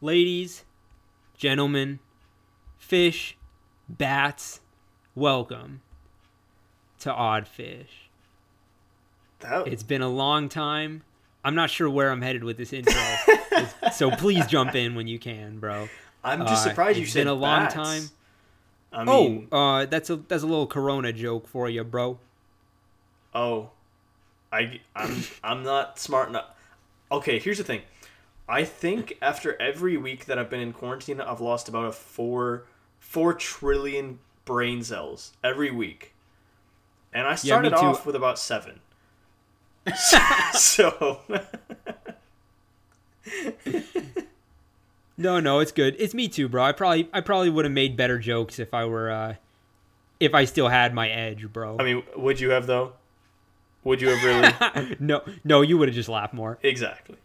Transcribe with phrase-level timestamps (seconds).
[0.00, 0.64] ladies,
[1.36, 1.98] gentlemen,
[2.78, 3.36] fish,
[3.88, 4.60] bats,
[5.14, 5.80] welcome
[7.00, 8.08] to Odd Fish.
[9.40, 11.02] That, It's been a long time.
[11.44, 13.00] I'm not sure where I'm headed with this intro,
[13.92, 15.88] so please jump in when you can, bro.
[16.24, 17.74] I'm just uh, surprised you it's said been a long bats.
[17.74, 18.02] time.
[18.92, 22.18] I mean, oh, uh, that's a that's a little Corona joke for you, bro.
[23.34, 23.70] oh,
[24.52, 26.46] I I'm I'm not smart enough.
[27.12, 27.82] Okay, here's the thing.
[28.48, 32.64] I think after every week that I've been in quarantine, I've lost about a four
[32.98, 36.14] four trillion brain cells every week,
[37.12, 37.76] and I started too.
[37.76, 38.80] off with about seven.
[40.54, 41.20] so
[45.20, 45.96] No, no, it's good.
[45.98, 46.62] It's me too, bro.
[46.62, 49.34] I probably I probably would have made better jokes if I were uh
[50.20, 51.76] if I still had my edge, bro.
[51.78, 52.92] I mean, would you have though?
[53.82, 54.96] Would you have really?
[55.00, 56.58] no, no, you would have just laughed more.
[56.62, 57.16] exactly.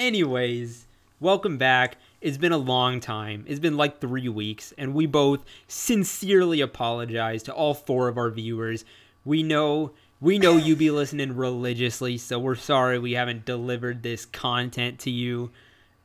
[0.00, 0.86] Anyways,
[1.20, 1.98] welcome back.
[2.22, 3.44] It's been a long time.
[3.46, 8.30] It's been like three weeks, and we both sincerely apologize to all four of our
[8.30, 8.86] viewers.
[9.26, 14.24] We know we know you be listening religiously, so we're sorry we haven't delivered this
[14.24, 15.50] content to you.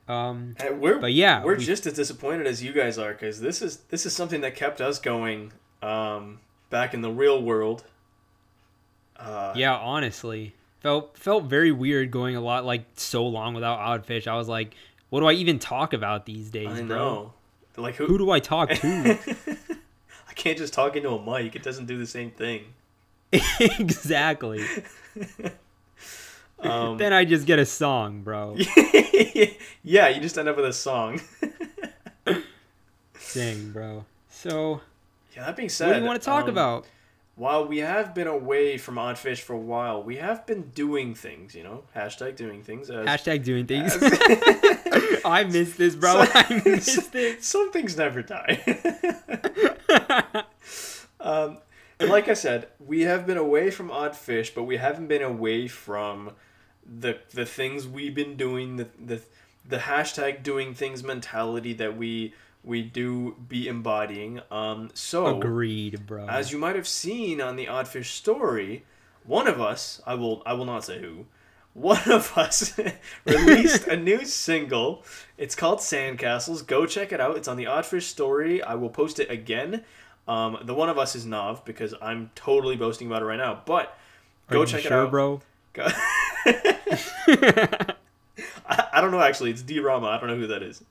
[0.09, 3.39] Um, And we're But yeah, we're we- just as disappointed as you guys are because
[3.39, 7.85] this is this is something that kept us going um, back in the real world.
[9.15, 10.53] Uh, yeah, honestly,
[10.86, 14.28] felt felt very weird going a lot like so long without Oddfish.
[14.28, 14.75] I was like,
[15.09, 16.95] what do I even talk about these days, I bro?
[16.95, 17.33] know.
[17.75, 18.05] Like who?
[18.05, 19.17] Who do I talk to?
[20.30, 21.55] I can't just talk into a mic.
[21.55, 22.66] It doesn't do the same thing.
[23.59, 24.64] exactly.
[26.58, 28.55] Um, Then I just get a song, bro.
[29.83, 31.20] yeah, you just end up with a song.
[33.33, 34.05] Dang, bro.
[34.30, 34.80] So,
[35.36, 36.88] yeah, that being said, what do you want to talk um, about?
[37.38, 41.53] While we have been away from Oddfish for a while, we have been doing things.
[41.53, 42.89] You know, hashtag doing things.
[42.89, 43.94] As, Hashtag doing things.
[43.95, 46.23] as- I missed this, bro.
[46.33, 47.45] I missed this.
[47.45, 48.61] Some things never die.
[51.20, 51.58] um,
[51.99, 55.21] and like I said, we have been away from Odd Fish, but we haven't been
[55.21, 56.32] away from
[56.86, 59.21] the the things we've been doing, the the,
[59.67, 62.33] the hashtag doing things mentality that we
[62.65, 64.42] we do be embodying.
[64.52, 66.27] Um, so Agreed, bro.
[66.27, 68.83] as you might have seen on the Oddfish story,
[69.23, 71.26] one of us, I will I will not say who,
[71.73, 72.77] one of us
[73.26, 75.03] released a new single.
[75.37, 76.65] It's called Sandcastles.
[76.65, 77.37] Go check it out.
[77.37, 78.61] It's on the Oddfish story.
[78.64, 79.83] I will post it again.
[80.27, 83.61] Um, the one of us is Nav because I'm totally boasting about it right now.
[83.65, 83.95] But
[84.49, 85.11] go check sure, it out.
[85.11, 85.42] bro.
[85.73, 85.87] Go-
[88.67, 89.52] I, I don't know actually.
[89.52, 90.08] It's D Rama.
[90.08, 90.83] I don't know who that is.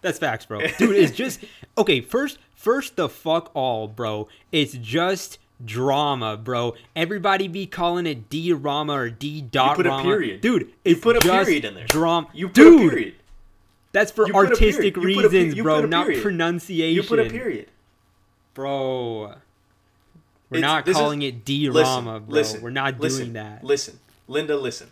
[0.00, 0.60] That's facts, bro.
[0.78, 1.40] Dude, it's just
[1.78, 2.00] okay.
[2.00, 4.28] First, first the fuck all, bro.
[4.50, 6.74] It's just drama, bro.
[6.96, 10.40] Everybody be calling it D Rama or D dot put a period.
[10.40, 10.72] dude.
[10.84, 11.86] You put a period in there.
[11.86, 12.86] Drama, You put dude.
[12.86, 13.14] a period.
[13.92, 15.10] That's for You artistic period.
[15.10, 16.94] You put a pe- reasons, bro, not pronunciation.
[16.96, 17.68] You put a period.
[18.54, 19.34] bro.
[20.50, 22.34] We're It's- not this is- calling it D Listen, Rama, bro.
[22.34, 23.64] listen, We're not listen, doing that.
[23.64, 23.98] Listen,
[24.28, 24.88] Linda, listen.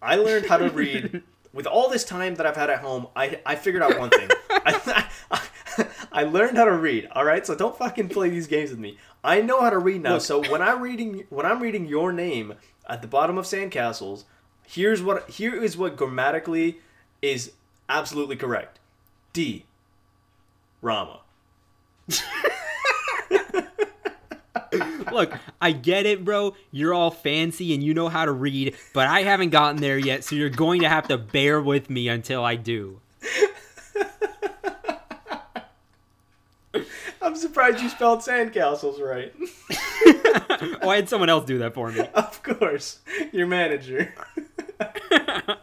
[0.00, 1.22] I learned how to read
[1.56, 3.08] with all this time that I've had at home.
[3.16, 4.28] I I figured out one thing.
[4.50, 5.08] I,
[6.12, 7.08] I learned how to read.
[7.12, 8.98] All right, so don't fucking play these games with me.
[9.24, 10.14] I know how to read now.
[10.14, 10.22] Look.
[10.22, 12.54] So when I'm reading when I'm reading your name
[12.88, 14.24] at the bottom of Sandcastles,
[14.66, 16.78] here's what here is what grammatically
[17.22, 17.52] is
[17.88, 18.78] absolutely correct.
[19.32, 19.64] D.
[20.82, 21.20] Rama.
[25.12, 26.54] Look, I get it, bro.
[26.70, 30.24] You're all fancy and you know how to read, but I haven't gotten there yet,
[30.24, 33.00] so you're going to have to bear with me until I do.
[37.22, 39.32] I'm surprised you spelled Sandcastles right.
[40.82, 42.02] oh, I had someone else do that for me.
[42.14, 43.00] Of course,
[43.32, 44.14] your manager.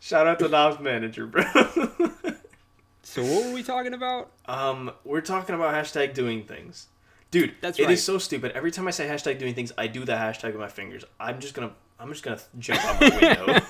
[0.00, 1.44] Shout out to Nav's manager, bro.
[3.02, 4.30] So what were we talking about?
[4.46, 6.86] um, we're talking about hashtag doing things,
[7.34, 7.54] dude.
[7.60, 7.90] That's right.
[7.90, 8.52] it is so stupid.
[8.52, 11.04] Every time I say hashtag doing things, I do the hashtag with my fingers.
[11.18, 13.60] I'm just gonna, I'm just gonna jump out my window.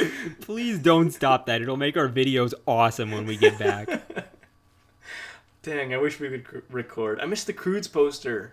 [0.40, 1.62] Please don't stop that.
[1.62, 3.88] It'll make our videos awesome when we get back.
[5.62, 7.20] Dang, I wish we could c- record.
[7.20, 8.52] I missed the Croods poster.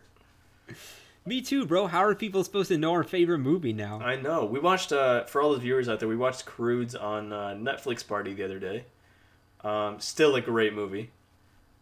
[1.26, 1.88] me too, bro.
[1.88, 4.00] How are people supposed to know our favorite movie now?
[4.00, 4.46] I know.
[4.46, 6.08] We watched uh, for all the viewers out there.
[6.08, 8.86] We watched Croods on uh, Netflix Party the other day.
[9.64, 11.10] Um, still a great movie.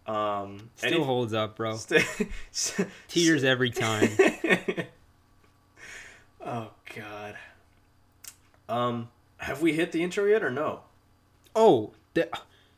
[0.09, 1.75] Um, Still any- holds up, bro.
[2.51, 4.09] st- Tears every time.
[6.45, 7.35] oh God.
[8.67, 10.81] Um, have we hit the intro yet or no?
[11.55, 12.27] Oh, the,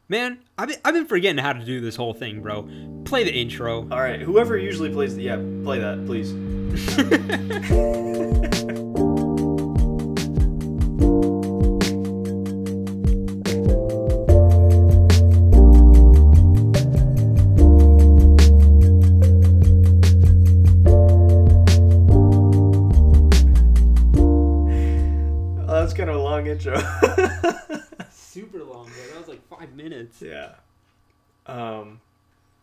[0.10, 2.68] man, I've been, I've been forgetting how to do this whole thing, bro.
[3.06, 3.81] Play the intro.
[3.89, 4.19] All right.
[4.19, 6.31] Whoever usually plays the yeah, play that please.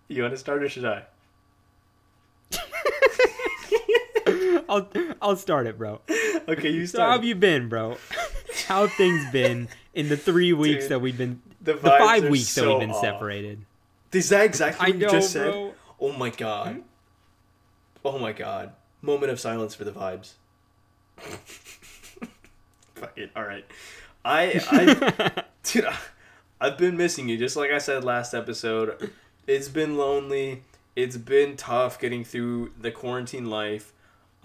[0.09, 1.05] You want to start or should I?
[4.69, 4.89] I'll
[5.23, 6.01] I'll start it, bro.
[6.49, 7.97] Okay, you So how have you been, bro?
[8.67, 12.29] How have things been in the three weeks Dude, that we've been the, the five
[12.29, 13.01] weeks that we've been off.
[13.01, 13.65] separated?
[14.13, 15.51] Is that exactly what know, you just said?
[15.51, 15.75] bro.
[16.01, 16.83] Oh my god.
[18.05, 18.73] Oh my god.
[19.03, 20.33] Moment of silence for the vibes.
[22.95, 23.31] Fuck it.
[23.37, 23.65] All right.
[24.25, 25.97] I I dude, I-
[26.61, 29.11] I've been missing you just like I said last episode.
[29.49, 30.63] It's been lonely.
[30.95, 33.95] It's been tough getting through the quarantine life.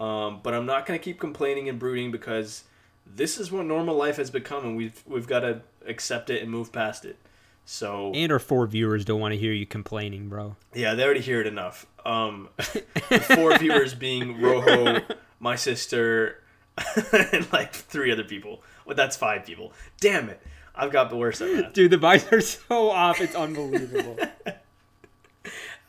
[0.00, 2.64] Um, but I'm not going to keep complaining and brooding because
[3.06, 6.50] this is what normal life has become and we've we've got to accept it and
[6.50, 7.18] move past it.
[7.66, 10.56] So and our four viewers don't want to hear you complaining, bro.
[10.74, 11.86] yeah, they already hear it enough.
[12.04, 15.02] Um, the four viewers being Rojo,
[15.38, 16.42] my sister,
[17.32, 18.62] and like three other people.
[18.84, 19.72] Well, that's five people.
[20.00, 20.42] Damn it,
[20.74, 21.74] I've got the worst of that.
[21.74, 23.20] Dude, the vibes are so off.
[23.20, 24.18] It's unbelievable.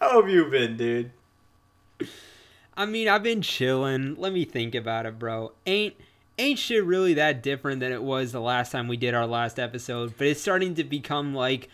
[0.06, 1.12] How have you been, dude?
[2.78, 4.14] I mean, I've been chilling.
[4.18, 5.54] Let me think about it, bro.
[5.66, 5.96] Ain't
[6.38, 9.58] ain't shit really that different than it was the last time we did our last
[9.58, 11.70] episode, but it's starting to become like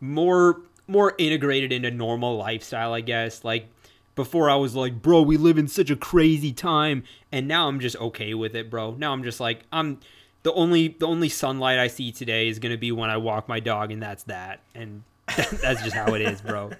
[0.00, 3.42] more more integrated into normal lifestyle, I guess.
[3.42, 3.66] Like
[4.14, 7.02] before I was like, "Bro, we live in such a crazy time."
[7.32, 8.92] And now I'm just okay with it, bro.
[8.92, 9.98] Now I'm just like, I'm
[10.44, 13.48] the only the only sunlight I see today is going to be when I walk
[13.48, 14.60] my dog and that's that.
[14.76, 15.02] And
[15.36, 16.70] that's just how it is, bro.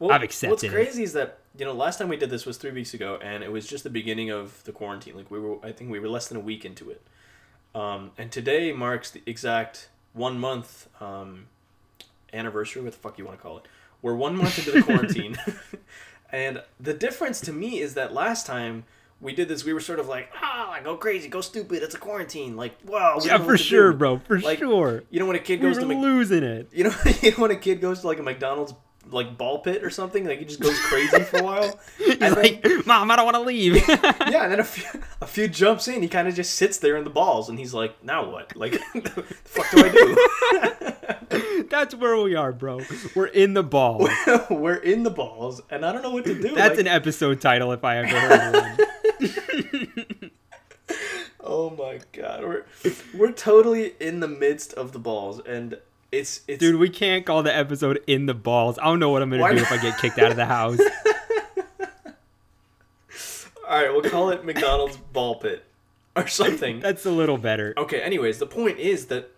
[0.00, 2.56] Well, I've accepted What's crazy is that you know last time we did this was
[2.56, 5.14] three weeks ago, and it was just the beginning of the quarantine.
[5.14, 7.02] Like we were, I think we were less than a week into it.
[7.74, 11.46] Um, and today marks the exact one month um,
[12.32, 12.82] anniversary.
[12.82, 13.64] What the fuck you want to call it?
[14.02, 15.36] We're one month into the quarantine,
[16.32, 18.84] and the difference to me is that last time
[19.20, 21.82] we did this, we were sort of like, ah, go crazy, go stupid.
[21.82, 22.56] It's a quarantine.
[22.56, 23.18] Like, wow.
[23.22, 24.18] Yeah, for sure, do." bro.
[24.20, 25.02] For Like, sure.
[25.10, 26.70] You know when a kid We goes were to Mc- losing it.
[26.72, 28.72] you know, you know when a kid goes to like a McDonald's
[29.12, 31.80] like ball pit or something, like he just goes crazy for a while.
[32.10, 33.76] And then, like, Mom, I don't want to leave.
[33.88, 36.96] yeah, and then a few, a few jumps in, he kind of just sits there
[36.96, 38.54] in the balls, and he's like, "Now what?
[38.56, 39.88] Like, the fuck do I
[41.30, 41.64] do?
[41.70, 42.80] That's where we are, bro.
[43.14, 44.08] We're in the ball.
[44.50, 46.54] We're in the balls, and I don't know what to do.
[46.54, 50.30] That's like, an episode title if I ever heard one.
[51.40, 52.64] oh my god, we're
[53.14, 55.78] we're totally in the midst of the balls, and
[56.12, 58.78] it's it's Dude, we can't call the episode in the balls.
[58.78, 59.62] I don't know what I'm gonna do not?
[59.62, 60.78] if I get kicked out of the house.
[63.68, 63.92] all right.
[63.92, 65.64] We'll call it McDonald's ball pit
[66.16, 66.80] or something.
[66.80, 67.74] That's a little better.
[67.76, 69.30] Okay, anyways, the point is that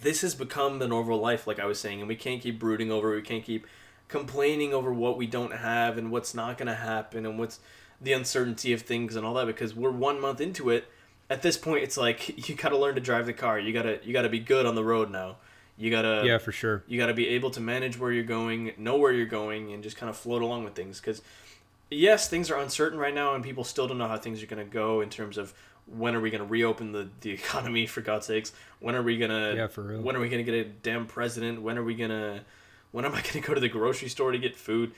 [0.00, 2.92] this has become the normal life, like I was saying, and we can't keep brooding
[2.92, 3.16] over it.
[3.16, 3.66] We can't keep
[4.08, 7.60] complaining over what we don't have and what's not going to happen and what's
[8.00, 10.86] the uncertainty of things and all that because we're one month into it.
[11.28, 13.58] At this point, it's like you got to learn to drive the car.
[13.58, 15.36] You gotta you gotta be good on the road now.
[15.78, 16.82] You gotta Yeah, for sure.
[16.86, 19.82] you got to be able to manage where you're going, know where you're going, and
[19.82, 21.00] just kind of float along with things.
[21.00, 21.20] Because,
[21.90, 24.64] yes, things are uncertain right now, and people still don't know how things are going
[24.64, 25.52] to go in terms of
[25.86, 28.52] when are we going to reopen the, the economy, for God's sakes?
[28.80, 29.54] When are we going to.
[29.56, 30.00] Yeah, for real.
[30.00, 31.62] When are we to get a damn president?
[31.62, 32.40] When are we going to.
[32.92, 34.92] When am I going to go to the grocery store to get food?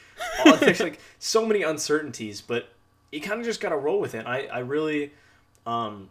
[0.44, 2.68] All, there's like so many uncertainties, but
[3.10, 4.26] you kind of just got to roll with it.
[4.26, 5.12] I, I really.
[5.66, 6.08] Um,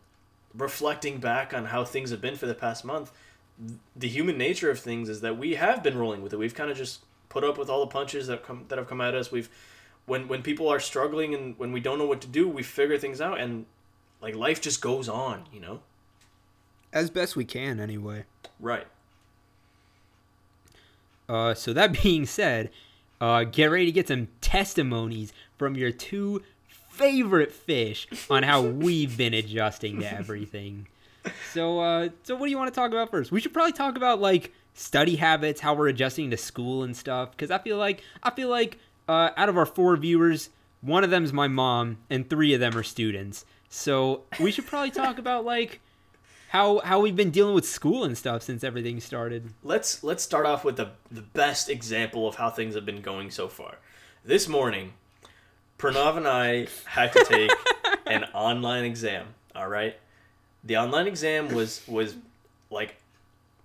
[0.55, 3.11] reflecting back on how things have been for the past month,
[3.95, 6.37] the human nature of things is that we have been rolling with it.
[6.37, 9.01] We've kind of just put up with all the punches that come that have come
[9.01, 9.31] at us.
[9.31, 9.49] We've
[10.05, 12.97] when when people are struggling and when we don't know what to do, we figure
[12.97, 13.65] things out and
[14.21, 15.81] like life just goes on, you know?
[16.91, 18.23] As best we can, anyway.
[18.59, 18.87] Right.
[21.29, 22.71] Uh, so that being said,
[23.19, 29.17] uh, get ready to get some testimonies from your two favorite fish on how we've
[29.17, 30.87] been adjusting to everything.
[31.53, 33.31] So, uh, so what do you want to talk about first?
[33.31, 37.31] We should probably talk about like study habits, how we're adjusting to school and stuff.
[37.31, 40.49] Because I feel like I feel like uh, out of our four viewers,
[40.81, 43.45] one of them's my mom, and three of them are students.
[43.69, 45.81] So we should probably talk about like
[46.49, 49.53] how how we've been dealing with school and stuff since everything started.
[49.63, 53.31] Let's let's start off with the the best example of how things have been going
[53.31, 53.77] so far.
[54.23, 54.93] This morning,
[55.77, 57.51] Pranav and I had to take
[58.05, 59.27] an online exam.
[59.55, 59.97] All right,
[60.67, 62.15] the online exam was was
[62.69, 62.97] like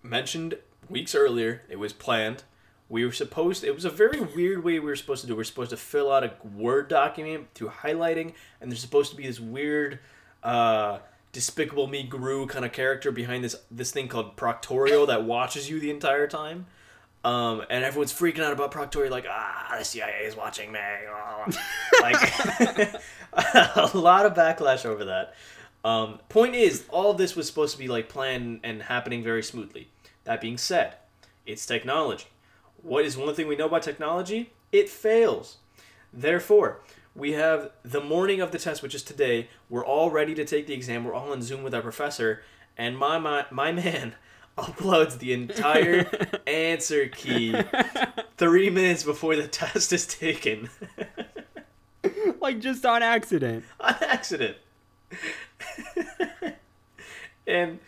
[0.02, 0.54] mentioned
[0.88, 1.62] weeks earlier.
[1.68, 2.44] It was planned.
[2.88, 3.64] We were supposed.
[3.64, 5.34] It was a very weird way we were supposed to do.
[5.34, 9.16] We are supposed to fill out a word document through highlighting, and there's supposed to
[9.16, 9.98] be this weird.
[10.42, 10.98] Uh,
[11.32, 15.80] Despicable Me Gru kind of character behind this this thing called Proctorio that watches you
[15.80, 16.66] the entire time.
[17.24, 20.80] Um, and everyone's freaking out about Proctorio, like, ah, the CIA is watching me.
[21.08, 21.46] oh."
[22.02, 22.16] Like,
[23.76, 25.34] a lot of backlash over that.
[25.84, 29.42] Um, point is, all of this was supposed to be like planned and happening very
[29.42, 29.88] smoothly.
[30.24, 30.94] That being said,
[31.46, 32.26] it's technology.
[32.82, 34.52] What is one thing we know about technology?
[34.70, 35.58] It fails.
[36.12, 36.80] Therefore,
[37.14, 39.48] we have the morning of the test, which is today.
[39.68, 41.04] We're all ready to take the exam.
[41.04, 42.42] We're all in Zoom with our professor,
[42.76, 44.14] and my my, my man
[44.58, 46.10] uploads the entire
[46.46, 47.54] answer key
[48.36, 50.70] three minutes before the test is taken.
[52.40, 53.64] like just on accident.
[53.80, 54.56] on accident.
[57.46, 57.78] and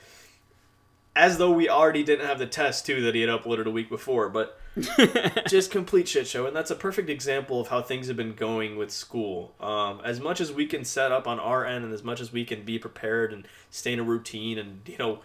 [1.16, 3.88] as though we already didn't have the test too that he had uploaded a week
[3.88, 4.58] before, but
[5.48, 6.46] just complete shit show.
[6.46, 9.54] And that's a perfect example of how things have been going with school.
[9.60, 12.32] Um, as much as we can set up on our end, and as much as
[12.32, 15.20] we can be prepared and stay in a routine, and you know,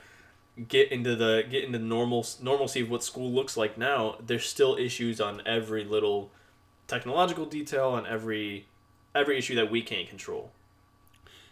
[0.67, 4.75] get into the get into normal normalcy of what school looks like now, there's still
[4.75, 6.31] issues on every little
[6.87, 8.67] technological detail and every
[9.15, 10.51] every issue that we can't control.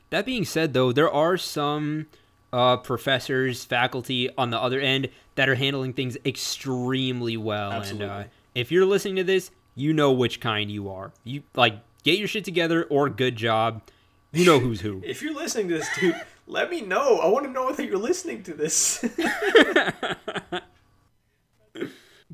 [0.09, 2.07] That being said, though, there are some
[2.53, 7.71] uh, professors, faculty on the other end that are handling things extremely well.
[7.71, 8.05] Absolutely.
[8.05, 11.11] And uh, if you're listening to this, you know which kind you are.
[11.23, 13.81] You like get your shit together or good job.
[14.31, 15.01] You know who's who.
[15.05, 17.19] If you're listening to this, dude, let me know.
[17.19, 19.05] I want to know that you're listening to this.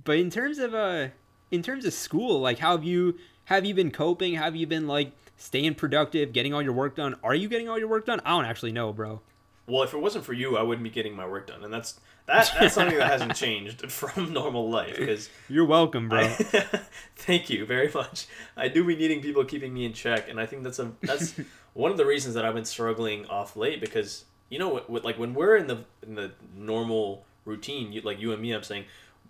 [0.04, 1.08] but in terms of uh,
[1.52, 4.36] in terms of school, like how have you have you been coping?
[4.36, 7.16] Have you been like staying productive, getting all your work done?
[7.24, 8.22] Are you getting all your work done?
[8.26, 9.22] I don't actually know, bro.
[9.66, 11.94] Well, if it wasn't for you, I wouldn't be getting my work done, and that's
[12.26, 12.54] that.
[12.60, 14.98] That's something that hasn't changed from normal life.
[14.98, 16.20] Because you're welcome, bro.
[16.20, 16.28] I,
[17.16, 18.28] thank you very much.
[18.58, 21.36] I do be needing people keeping me in check, and I think that's a that's
[21.74, 23.80] one of the reasons that I've been struggling off late.
[23.80, 28.02] Because you know, what, what like when we're in the in the normal routine, you,
[28.02, 28.84] like you and me, I'm saying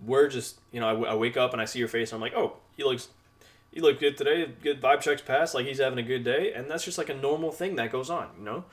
[0.03, 2.21] we're just you know I, I wake up and I see your face, and I'm
[2.21, 3.09] like, oh, he looks
[3.73, 4.47] he looked good today.
[4.61, 5.55] Good vibe checks passed.
[5.55, 8.09] Like he's having a good day, and that's just like a normal thing that goes
[8.09, 8.65] on, you know.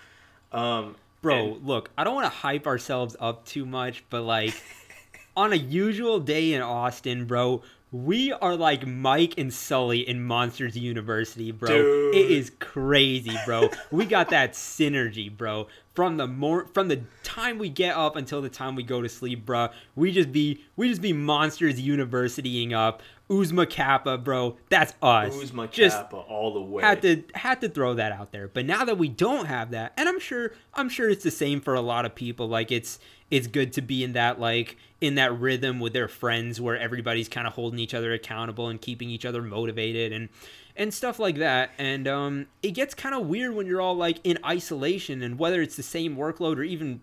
[0.52, 1.66] Um, Bro, and...
[1.66, 4.54] look, I don't want to hype ourselves up too much, but like
[5.36, 10.76] on a usual day in Austin, bro, we are like Mike and Sully in Monsters
[10.76, 11.68] University, bro.
[11.68, 12.14] Dude.
[12.14, 13.68] It is crazy, bro.
[13.90, 15.66] we got that synergy, bro.
[15.94, 19.08] From the more from the time we get up until the time we go to
[19.08, 19.68] sleep, bro.
[19.96, 23.02] We just be we just be Monsters Universitying up.
[23.30, 24.56] Oozma Kappa, bro.
[24.68, 25.34] That's us.
[25.34, 26.82] Oozma Just Kappa all the way.
[26.82, 28.48] Had to had to throw that out there.
[28.48, 31.60] But now that we don't have that, and I'm sure I'm sure it's the same
[31.60, 32.48] for a lot of people.
[32.48, 32.98] Like it's
[33.30, 37.28] it's good to be in that like in that rhythm with their friends where everybody's
[37.28, 40.28] kind of holding each other accountable and keeping each other motivated and
[40.76, 41.70] and stuff like that.
[41.78, 45.62] And um, it gets kind of weird when you're all like in isolation and whether
[45.62, 47.00] it's the same workload or even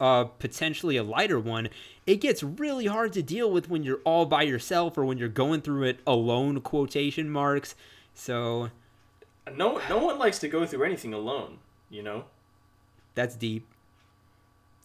[0.00, 1.68] uh, potentially a lighter one,
[2.06, 5.28] it gets really hard to deal with when you're all by yourself or when you're
[5.28, 6.60] going through it alone.
[6.60, 7.74] Quotation marks.
[8.14, 8.70] So,
[9.54, 11.58] no, no one likes to go through anything alone.
[11.90, 12.24] You know.
[13.14, 13.66] That's deep.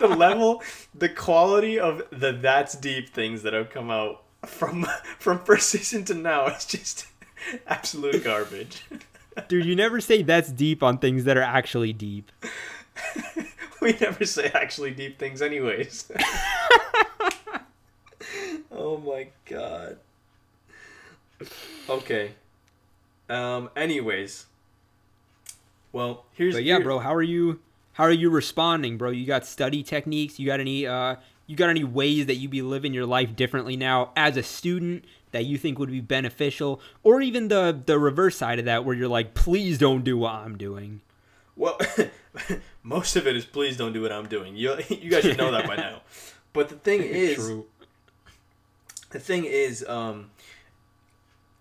[0.00, 0.62] the level,
[0.94, 4.86] the quality of the that's deep things that have come out from
[5.18, 7.06] from first season to now is just
[7.66, 8.84] absolute garbage.
[9.48, 12.32] Dude, you never say that's deep on things that are actually deep.
[13.80, 16.10] we never say actually deep things, anyways.
[18.72, 19.98] oh my god.
[21.88, 22.32] Okay.
[23.28, 23.70] Um.
[23.76, 24.46] Anyways.
[25.92, 26.54] Well, here's.
[26.54, 26.84] But yeah, here...
[26.84, 26.98] bro.
[26.98, 27.60] How are you?
[27.92, 29.10] How are you responding, bro?
[29.10, 30.38] You got study techniques?
[30.38, 30.86] You got any?
[30.86, 31.16] Uh.
[31.50, 35.04] You got any ways that you'd be living your life differently now as a student
[35.32, 38.94] that you think would be beneficial, or even the the reverse side of that, where
[38.94, 41.00] you're like, please don't do what I'm doing.
[41.56, 41.76] Well,
[42.84, 44.54] most of it is please don't do what I'm doing.
[44.54, 46.02] You you guys should know that by now.
[46.52, 47.66] But the thing is, True.
[49.10, 50.30] the thing is, um,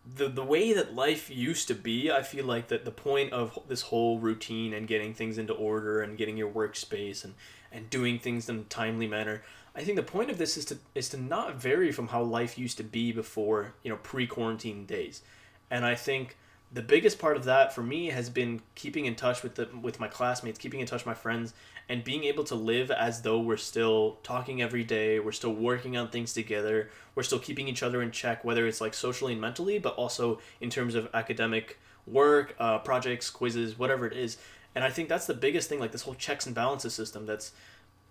[0.05, 3.57] the the way that life used to be, I feel like that the point of
[3.67, 7.33] this whole routine and getting things into order and getting your workspace and
[7.71, 9.41] and doing things in a timely manner
[9.75, 12.57] I think the point of this is to is to not vary from how life
[12.57, 15.21] used to be before you know pre quarantine days,
[15.69, 16.37] and I think
[16.71, 19.99] the biggest part of that for me has been keeping in touch with the with
[19.99, 21.53] my classmates, keeping in touch with my friends,
[21.87, 25.97] and being able to live as though we're still talking every day, we're still working
[25.97, 29.41] on things together, we're still keeping each other in check, whether it's like socially and
[29.41, 34.37] mentally, but also in terms of academic work, uh, projects, quizzes, whatever it is.
[34.75, 37.51] And I think that's the biggest thing, like this whole checks and balances system that's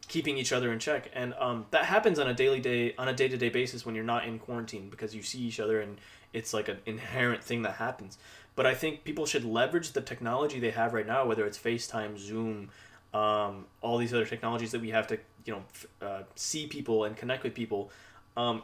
[0.06, 3.12] keeping each other in check and um, that happens on a daily day on a
[3.12, 5.98] day-to-day basis when you're not in quarantine because you see each other and
[6.32, 8.16] it's like an inherent thing that happens
[8.56, 12.16] but i think people should leverage the technology they have right now whether it's facetime
[12.18, 12.70] zoom
[13.14, 15.62] um, all these other technologies that we have to you know
[16.06, 17.90] uh, see people and connect with people
[18.36, 18.62] um,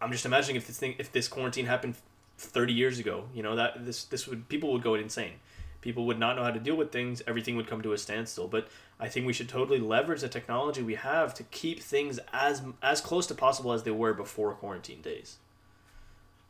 [0.00, 1.96] i'm just imagining if this thing if this quarantine happened
[2.38, 3.24] 30 years ago.
[3.34, 5.34] You know that this this would people would go insane.
[5.80, 7.22] People would not know how to deal with things.
[7.26, 8.48] Everything would come to a standstill.
[8.48, 8.68] But
[8.98, 13.00] I think we should totally leverage the technology we have to keep things as as
[13.00, 15.38] close to possible as they were before quarantine days.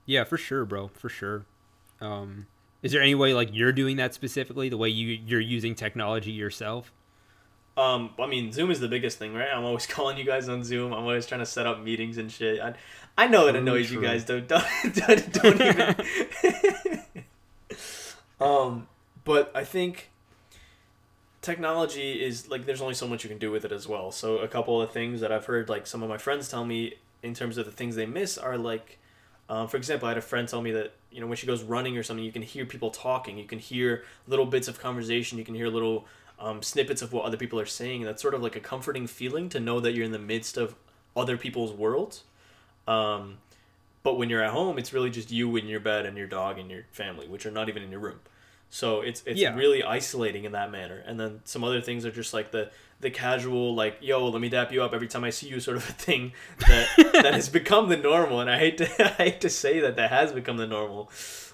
[0.07, 0.89] Yeah, for sure, bro.
[0.89, 1.45] For sure.
[2.01, 2.47] Um,
[2.83, 4.69] is there any way like you're doing that specifically?
[4.69, 6.93] The way you you're using technology yourself?
[7.77, 9.49] Um, I mean, Zoom is the biggest thing, right?
[9.53, 10.93] I'm always calling you guys on Zoom.
[10.93, 12.61] I'm always trying to set up meetings and shit.
[12.61, 12.75] I,
[13.17, 14.25] I know it annoys you guys.
[14.25, 17.03] Don't don't don't, don't even.
[18.41, 18.89] um,
[19.29, 20.09] but I think
[21.43, 24.11] technology is like there's only so much you can do with it as well.
[24.11, 26.95] So a couple of things that I've heard like some of my friends tell me
[27.23, 28.99] in terms of the things they miss are like,
[29.51, 31.63] um, for example, I had a friend tell me that you know when she goes
[31.63, 33.37] running or something, you can hear people talking.
[33.37, 35.37] You can hear little bits of conversation.
[35.37, 36.07] You can hear little
[36.39, 38.05] um, snippets of what other people are saying.
[38.05, 40.75] That's sort of like a comforting feeling to know that you're in the midst of
[41.15, 42.25] other people's worlds.
[42.87, 43.37] Um,
[44.03, 46.59] but when you're at home, it's really just you and your bed and your dog
[46.59, 48.21] and your family, which are not even in your room.
[48.71, 49.55] So it's it's Yeah.
[49.55, 51.03] really isolating in that manner.
[51.07, 52.71] And then some other things are just like the
[53.01, 55.77] the casual like yo let me dap you up every time I see you sort
[55.77, 56.33] of a thing
[56.67, 56.89] that
[57.23, 58.41] that has become the normal.
[58.41, 61.11] And I hate to I hate to say that that has become the normal,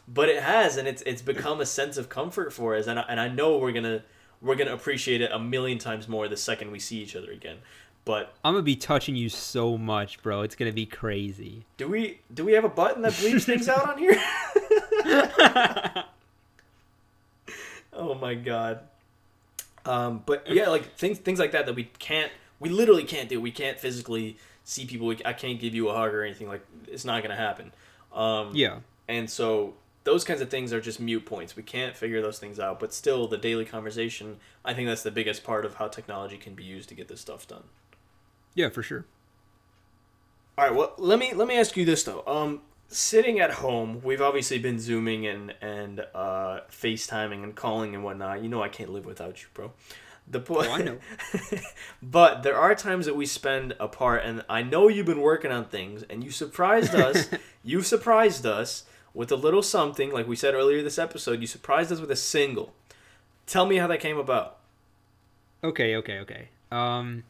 [0.08, 2.86] but it has, and it's it's become a sense of comfort for us.
[2.86, 4.02] And I, and I know we're gonna
[4.40, 7.58] we're gonna appreciate it a million times more the second we see each other again.
[8.04, 10.42] But I'm gonna be touching you so much, bro.
[10.42, 11.64] It's gonna be crazy.
[11.76, 14.20] do we do we have a button that bleeps things out on here?
[17.94, 18.80] oh my god.
[19.86, 23.40] Um, but yeah, like things things like that that we can't we literally can't do.
[23.40, 25.06] We can't physically see people.
[25.06, 27.72] We, I can't give you a hug or anything like it's not gonna happen.
[28.12, 28.78] Um, Yeah.
[29.08, 29.74] and so
[30.04, 31.56] those kinds of things are just mute points.
[31.56, 32.78] We can't figure those things out.
[32.78, 34.36] But still, the daily conversation.
[34.64, 37.20] I think that's the biggest part of how technology can be used to get this
[37.20, 37.64] stuff done.
[38.54, 39.04] Yeah, for sure.
[40.56, 40.74] All right.
[40.74, 42.22] Well, let me let me ask you this though.
[42.26, 42.60] Um,
[42.94, 48.42] sitting at home, we've obviously been zooming and and uh, FaceTiming and calling and whatnot.
[48.42, 49.72] You know, I can't live without you, bro.
[50.26, 50.68] The point.
[50.70, 50.98] Oh, I know.
[52.02, 55.66] but there are times that we spend apart, and I know you've been working on
[55.66, 57.28] things, and you surprised us.
[57.64, 61.40] you surprised us with a little something, like we said earlier this episode.
[61.40, 62.72] You surprised us with a single.
[63.46, 64.58] Tell me how that came about.
[65.62, 66.48] Okay, okay, okay.
[66.72, 67.24] Um,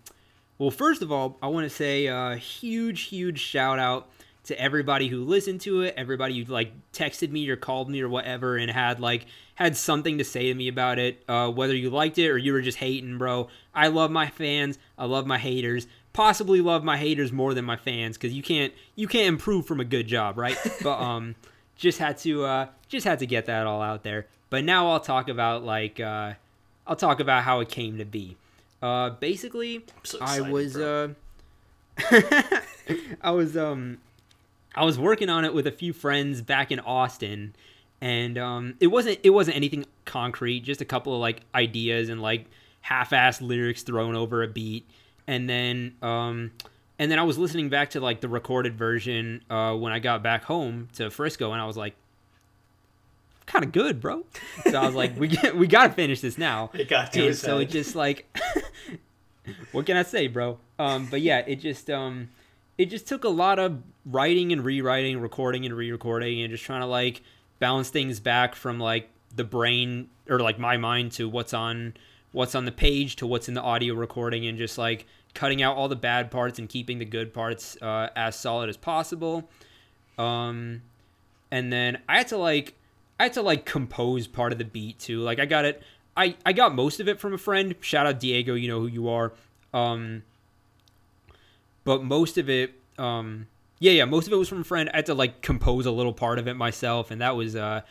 [0.58, 4.08] well, first of all, I want to say a huge, huge shout out
[4.44, 8.08] to everybody who listened to it, everybody who like texted me or called me or
[8.08, 11.22] whatever, and had like had something to say to me about it.
[11.28, 13.48] Uh, whether you liked it or you were just hating, bro.
[13.74, 14.78] I love my fans.
[14.98, 15.86] I love my haters.
[16.12, 19.80] Possibly love my haters more than my fans because you can't you can't improve from
[19.80, 20.56] a good job, right?
[20.82, 21.34] but um,
[21.76, 24.26] just had to uh, just had to get that all out there.
[24.50, 26.34] But now I'll talk about like uh,
[26.86, 28.36] I'll talk about how it came to be.
[28.82, 31.08] Uh, basically, so I was uh,
[33.22, 33.98] I was um,
[34.74, 37.54] I was working on it with a few friends back in Austin,
[38.00, 42.20] and um, it wasn't it wasn't anything concrete, just a couple of like ideas and
[42.20, 42.46] like
[42.82, 44.88] half-assed lyrics thrown over a beat,
[45.26, 46.50] and then um,
[46.98, 50.22] and then I was listening back to like the recorded version uh, when I got
[50.22, 51.94] back home to Frisco, and I was like,
[53.46, 54.24] kind of good, bro.
[54.70, 56.70] So I was like, we get, we gotta finish this now.
[56.74, 58.36] It got to And so it just like,
[59.72, 60.58] what can I say, bro?
[60.78, 62.28] Um, but yeah, it just um,
[62.76, 66.80] it just took a lot of writing and rewriting, recording and re-recording, and just trying
[66.80, 67.22] to like
[67.58, 71.94] bounce things back from like the brain or like my mind to what's on
[72.32, 75.76] what's on the page to what's in the audio recording, and just like cutting out
[75.76, 79.48] all the bad parts and keeping the good parts uh, as solid as possible.
[80.16, 80.82] Um,
[81.50, 82.74] and then I had to like
[83.18, 85.20] I had to like compose part of the beat too.
[85.20, 85.82] Like I got it.
[86.16, 87.74] I I got most of it from a friend.
[87.80, 88.54] Shout out Diego.
[88.54, 89.32] You know who you are.
[89.72, 90.22] Um,
[91.84, 93.46] but most of it, um,
[93.78, 94.90] yeah, yeah, most of it was from a friend.
[94.92, 97.82] I had to like compose a little part of it myself, and that was uh,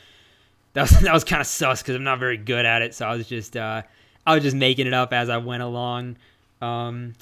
[0.73, 2.93] that was that was kind of sus because I'm not very good at it.
[2.95, 3.83] So I was just uh,
[4.25, 6.17] I was just making it up as I went along.
[6.61, 7.13] Um,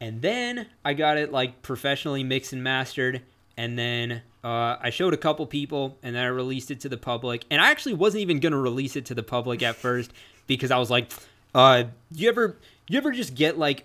[0.00, 3.22] and then I got it like professionally mixed and mastered,
[3.56, 6.96] and then uh, I showed a couple people, and then I released it to the
[6.96, 7.44] public.
[7.50, 10.12] And I actually wasn't even gonna release it to the public at first
[10.46, 11.10] because I was like,
[11.54, 12.56] uh, you ever
[12.88, 13.84] you ever just get like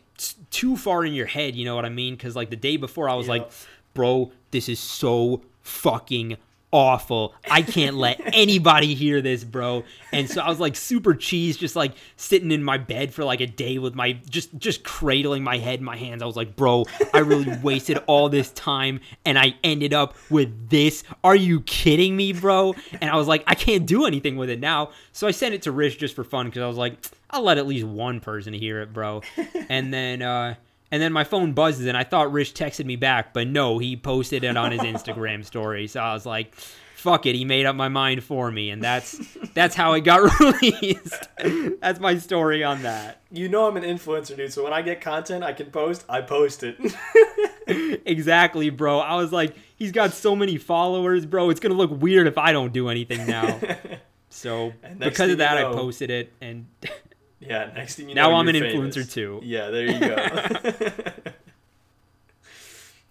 [0.49, 2.15] too far in your head, you know what I mean?
[2.15, 3.49] Because like the day before, I was like,
[3.93, 6.37] bro, this is so fucking
[6.71, 7.33] awful.
[7.49, 9.83] I can't let anybody hear this, bro.
[10.11, 13.41] And so I was like super cheese, just like sitting in my bed for like
[13.41, 16.21] a day with my just just cradling my head in my hands.
[16.21, 20.69] I was like, bro, I really wasted all this time and I ended up with
[20.69, 21.03] this.
[21.23, 22.75] Are you kidding me, bro?
[23.01, 24.91] And I was like, I can't do anything with it now.
[25.11, 26.97] So I sent it to Rich just for fun because I was like,
[27.31, 29.21] I'll let at least one person hear it, bro.
[29.69, 30.55] And then uh
[30.91, 33.95] and then my phone buzzes and I thought Rich texted me back, but no, he
[33.95, 35.87] posted it on his Instagram story.
[35.87, 39.17] So I was like, fuck it, he made up my mind for me, and that's
[39.53, 41.29] that's how it got released.
[41.79, 43.21] that's my story on that.
[43.31, 44.51] You know I'm an influencer, dude.
[44.51, 46.77] So when I get content I can post, I post it.
[48.05, 48.99] exactly, bro.
[48.99, 51.49] I was like, he's got so many followers, bro.
[51.49, 53.59] It's gonna look weird if I don't do anything now.
[54.29, 56.67] So because of that, you know- I posted it, and
[57.49, 57.71] yeah.
[57.75, 59.41] Next thing you now know, I'm an you're influencer too.
[59.43, 60.15] Yeah, there you go.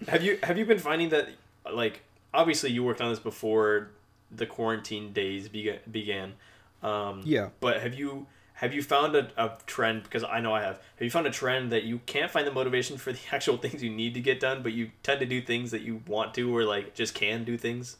[0.08, 1.28] have you have you been finding that
[1.70, 3.90] like obviously you worked on this before
[4.30, 6.34] the quarantine days began began.
[6.82, 7.48] Um, Yeah.
[7.60, 10.76] But have you have you found a, a trend because I know I have.
[10.76, 13.82] Have you found a trend that you can't find the motivation for the actual things
[13.82, 16.56] you need to get done, but you tend to do things that you want to
[16.56, 17.96] or like just can do things?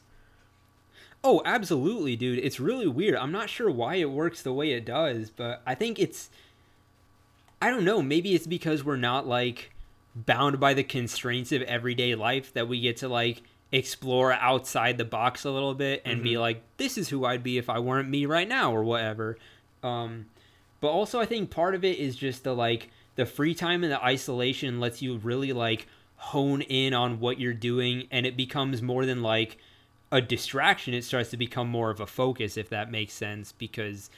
[1.23, 2.39] Oh, absolutely, dude.
[2.39, 3.15] It's really weird.
[3.15, 6.29] I'm not sure why it works the way it does, but I think it's
[7.61, 9.71] I don't know, maybe it's because we're not like
[10.15, 15.05] bound by the constraints of everyday life that we get to like explore outside the
[15.05, 18.09] box a little bit and be like this is who I'd be if I weren't
[18.09, 19.37] me right now or whatever.
[19.83, 20.25] Um
[20.81, 23.91] but also I think part of it is just the like the free time and
[23.91, 28.81] the isolation lets you really like hone in on what you're doing and it becomes
[28.81, 29.57] more than like
[30.11, 34.09] a distraction it starts to become more of a focus if that makes sense because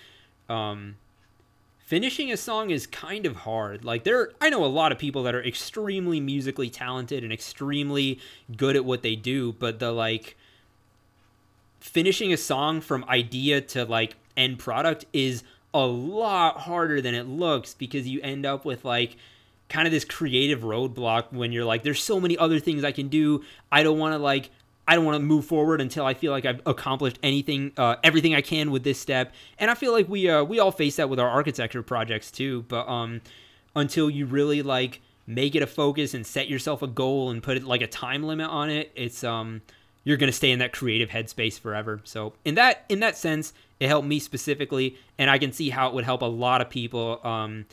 [0.49, 0.95] um
[1.79, 3.83] finishing a song is kind of hard.
[3.83, 8.19] Like there i know a lot of people that are extremely musically talented and extremely
[8.55, 10.37] good at what they do but the like
[11.79, 17.27] finishing a song from idea to like end product is a lot harder than it
[17.27, 19.17] looks because you end up with like
[19.69, 23.07] kind of this creative roadblock when you're like there's so many other things I can
[23.07, 23.43] do.
[23.71, 24.49] I don't want to like
[24.87, 28.35] I don't want to move forward until I feel like I've accomplished anything uh, everything
[28.35, 29.33] I can with this step.
[29.57, 32.63] And I feel like we uh, we all face that with our architecture projects too
[32.67, 33.21] but um
[33.75, 37.55] until you really like make it a focus and set yourself a goal and put
[37.55, 39.61] it like a time limit on it it's um
[40.03, 42.01] you're to stay in that creative headspace forever.
[42.05, 45.87] So in that in that sense it helped me specifically and i can see how
[45.87, 47.65] it would help a lot of people um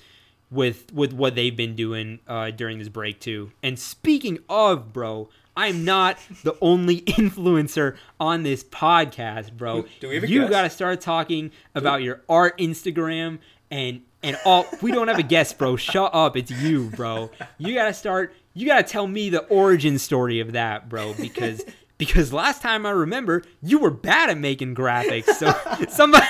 [0.50, 3.50] with with what they've been doing uh during this break too.
[3.62, 9.84] And speaking of bro i'm not the only influencer on this podcast bro.
[10.00, 10.50] Do we have a you guest?
[10.50, 13.38] got to start talking about your art instagram
[13.70, 15.76] and and all we don't have a guest bro.
[15.76, 16.36] Shut up.
[16.36, 17.30] It's you bro.
[17.58, 21.64] You gotta start you gotta tell me the origin story of that bro because
[21.98, 25.52] because last time i remember you were bad at making graphics so
[25.88, 26.26] somebody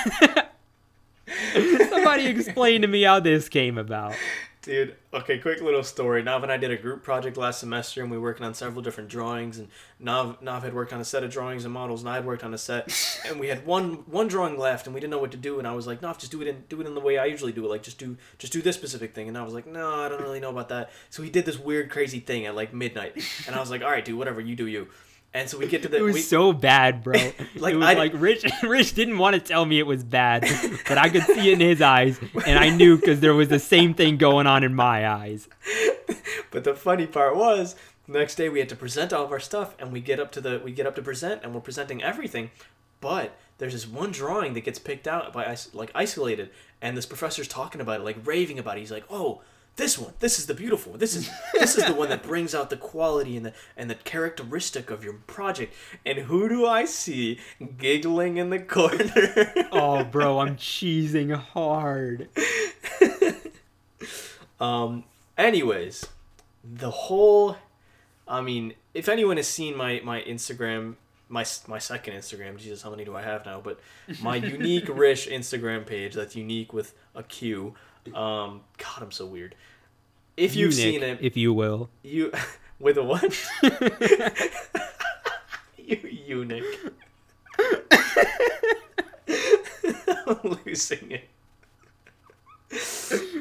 [1.89, 4.15] somebody explain to me how this came about
[4.69, 6.23] Dude, okay, quick little story.
[6.23, 8.83] Nav and I did a group project last semester, and we were working on several
[8.83, 9.57] different drawings.
[9.57, 12.27] And Nav, Nav had worked on a set of drawings and models, and I had
[12.27, 12.93] worked on a set.
[13.27, 15.59] And we had one one drawing left, and we didn't know what to do.
[15.59, 17.25] And I was like, Nav, just do it in do it in the way I
[17.25, 17.69] usually do it.
[17.69, 19.27] Like, just do just do this specific thing.
[19.27, 20.91] And I was like, No, I don't really know about that.
[21.09, 23.17] So he did this weird, crazy thing at like midnight.
[23.47, 24.89] And I was like, All right, dude, whatever, you do you.
[25.35, 27.15] And so we get to the it was we, so bad bro
[27.57, 30.45] Like, it was I- like rich rich didn't want to tell me it was bad
[30.89, 33.59] but i could see it in his eyes and i knew because there was the
[33.59, 35.49] same thing going on in my eyes
[36.51, 37.77] But the funny part was,
[38.09, 40.33] the next day we had to present all of our stuff, and we get up
[40.33, 42.51] to the we get up to present, and we're presenting everything,
[43.03, 46.49] but there's this one drawing that gets picked out by like isolated,
[46.81, 48.81] and this professor's talking about it, like raving about it.
[48.81, 49.43] He's like, "Oh,
[49.79, 50.99] this one, this is the beautiful one.
[50.99, 53.95] This is this is the one that brings out the quality and the and the
[53.95, 57.39] characteristic of your project." And who do I see
[57.79, 59.69] giggling in the corner?
[59.73, 62.29] oh bro i'm cheesing hard
[64.61, 65.05] Um.
[65.37, 66.07] Anyways,
[66.65, 67.57] the whole.
[68.27, 70.97] I mean, if anyone has seen my my Instagram,
[71.29, 73.61] my my second Instagram, Jesus, how many do I have now?
[73.61, 73.81] But
[74.21, 77.75] my unique Rish Instagram page that's unique with a Q.
[78.15, 78.63] Um.
[78.79, 79.55] God, I'm so weird.
[80.37, 82.33] If you've Eunuch, seen it, if you will you
[82.79, 83.23] with a what?
[85.77, 86.65] you eunuch.
[90.27, 91.29] I'm losing it.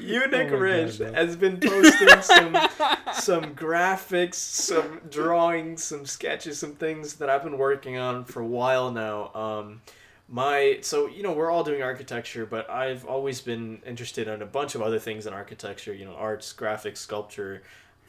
[0.02, 2.58] Eunuch Oh God, has been posting some
[3.14, 8.46] some graphics, some drawings, some sketches, some things that I've been working on for a
[8.46, 9.32] while now.
[9.34, 9.82] Um,
[10.30, 14.46] my so you know we're all doing architecture, but I've always been interested in a
[14.46, 15.94] bunch of other things in architecture.
[15.94, 17.63] You know, arts, graphics, sculpture,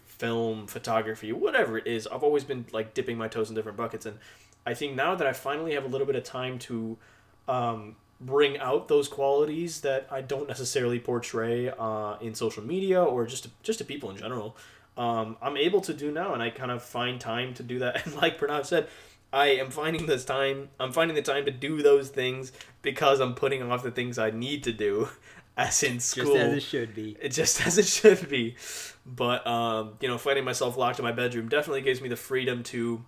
[0.04, 2.06] film, photography, whatever it is.
[2.06, 4.18] I've always been like dipping my toes in different buckets, and
[4.66, 6.98] I think now that I finally have a little bit of time to
[7.46, 13.26] um, bring out those qualities that I don't necessarily portray uh, in social media or
[13.26, 14.56] just to, just to people in general.
[14.96, 18.04] Um, I'm able to do now, and I kind of find time to do that.
[18.06, 18.88] And like Pranav said,
[19.32, 20.70] I am finding this time.
[20.80, 24.30] I'm finding the time to do those things because I'm putting off the things I
[24.30, 25.08] need to do,
[25.56, 26.34] as in school.
[26.34, 28.56] just as it should be It just as it should be.
[29.04, 32.62] But um, you know, finding myself locked in my bedroom definitely gives me the freedom
[32.64, 33.04] to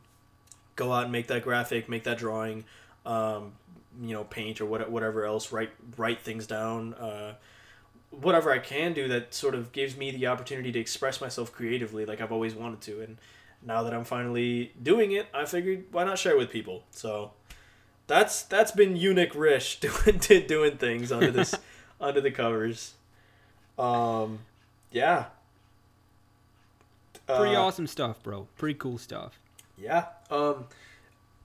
[0.76, 2.64] go out and make that graphic, make that drawing,
[3.04, 3.52] um,
[4.00, 7.34] you know, paint or what, whatever else, write write things down, uh,
[8.10, 12.04] whatever I can do that sort of gives me the opportunity to express myself creatively,
[12.04, 13.00] like I've always wanted to.
[13.02, 13.18] And
[13.62, 16.84] now that I'm finally doing it, I figured why not share it with people.
[16.90, 17.32] So
[18.06, 21.54] that's that's been Eunuch Rish doing doing things under this
[22.00, 22.94] under the covers.
[23.78, 24.40] Um,
[24.90, 25.26] yeah.
[27.26, 28.48] Pretty Uh, awesome stuff, bro.
[28.56, 29.38] Pretty cool stuff.
[29.78, 30.06] Yeah.
[30.30, 30.66] Um,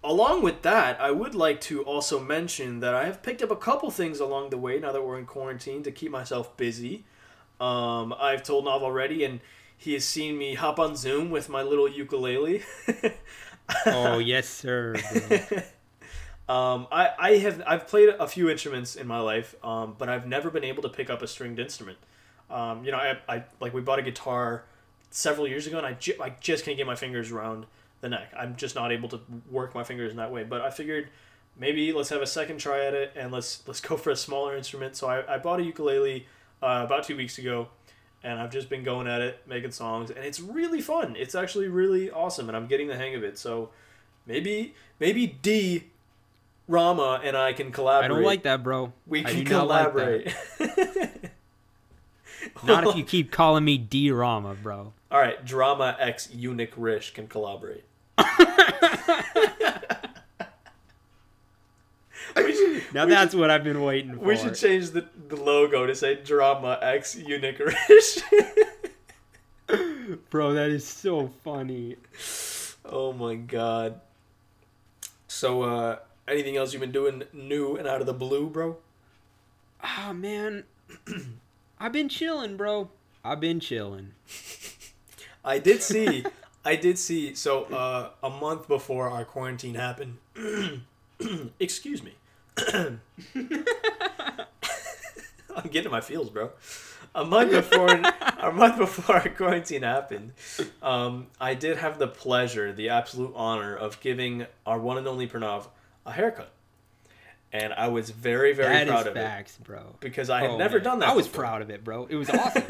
[0.03, 3.55] along with that, I would like to also mention that I have picked up a
[3.55, 7.03] couple things along the way now that we're in quarantine to keep myself busy.
[7.59, 9.39] Um, I've told Nav already, and
[9.77, 12.63] he has seen me hop on Zoom with my little ukulele.
[13.87, 14.95] Oh yes, sir.
[16.47, 20.27] Um, I, I have I've played a few instruments in my life, um, but I've
[20.27, 21.97] never been able to pick up a stringed instrument.
[22.51, 24.63] Um, you know, I, I like we bought a guitar
[25.09, 27.65] several years ago, and I, ju- I just can't get my fingers around
[28.01, 28.31] the neck.
[28.37, 30.43] I'm just not able to work my fingers in that way.
[30.43, 31.09] But I figured
[31.57, 34.55] maybe let's have a second try at it, and let's let's go for a smaller
[34.55, 34.95] instrument.
[34.95, 36.27] So I, I bought a ukulele
[36.61, 37.69] uh, about two weeks ago,
[38.25, 41.15] and I've just been going at it, making songs, and it's really fun.
[41.15, 43.37] It's actually really awesome, and I'm getting the hang of it.
[43.37, 43.69] So
[44.25, 45.83] maybe maybe D
[46.67, 48.11] Rama and I can collaborate.
[48.11, 48.91] I don't like that, bro.
[49.05, 50.35] We can do not like collaborate.
[52.63, 54.93] Not if you keep calling me D Rama, bro.
[55.11, 57.83] All right, Drama X Eunuch Rish can collaborate.
[62.53, 64.19] should, Now that's what I've been waiting for.
[64.19, 68.19] we should change the, the logo to say Drama X Eunuch Rish.
[70.29, 71.95] Bro, that is so funny.
[72.85, 74.01] oh my god.
[75.27, 78.77] So, uh, anything else you've been doing new and out of the blue, bro?
[79.81, 80.63] Ah man,
[81.79, 82.89] I've been chilling, bro.
[83.23, 84.13] I've been chilling.
[85.45, 86.25] I did see,
[86.63, 87.35] I did see.
[87.35, 90.17] So uh, a month before our quarantine happened,
[91.59, 92.13] excuse me.
[95.55, 96.51] I'm getting my feels, bro.
[97.13, 100.33] A month before, a month before our quarantine happened,
[100.81, 105.25] um, I did have the pleasure, the absolute honor of giving our one and only
[105.27, 105.67] Pranav
[106.05, 106.51] a haircut,
[107.53, 109.95] and I was very, very That proud is of it facts, bro.
[110.01, 110.83] because I had Oh, never man.
[110.83, 111.09] done that.
[111.09, 111.43] I was before.
[111.45, 112.05] proud of it, bro.
[112.07, 112.63] It was awesome.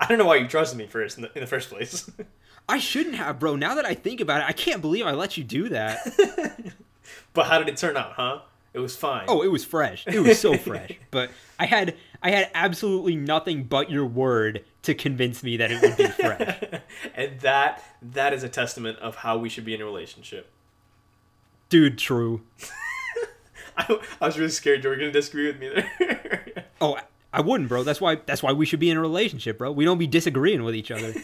[0.00, 2.10] I don't know why you trusted me first in the, in the first place.
[2.68, 3.56] I shouldn't have, bro.
[3.56, 5.98] Now that I think about it, I can't believe I let you do that.
[7.34, 8.40] But how did it turn out, huh?
[8.74, 9.26] It was fine.
[9.28, 10.04] Oh, it was fresh.
[10.06, 10.92] It was so fresh.
[11.10, 15.82] But I had I had absolutely nothing but your word to convince me that it
[15.82, 16.58] would be fresh.
[17.14, 20.50] and that that is a testament of how we should be in a relationship.
[21.68, 22.42] Dude, true.
[23.76, 26.64] I, I was really scared you were gonna disagree with me there.
[26.80, 27.02] Oh, I-
[27.34, 27.82] I wouldn't, bro.
[27.82, 29.72] That's why that's why we should be in a relationship, bro.
[29.72, 31.14] We don't be disagreeing with each other.